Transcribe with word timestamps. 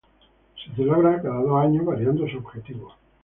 Se 0.55 0.75
celebra 0.75 1.21
cada 1.21 1.43
dos 1.43 1.63
años 1.63 1.85
variando 1.85 2.27
su 2.27 2.37
objetivo. 2.39 2.91